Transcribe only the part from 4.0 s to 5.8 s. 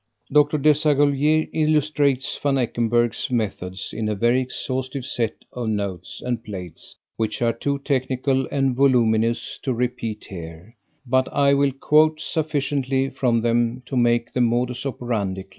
a very exhaustive set of